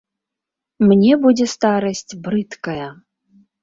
Мне 0.87 1.13
будзе 1.27 1.45
старасць 1.55 2.05
брыдкая! 2.27 2.85